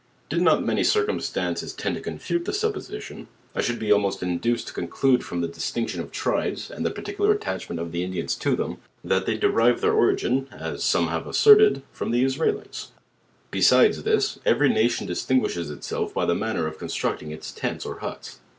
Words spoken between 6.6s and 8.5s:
and the particular attachment of the In dians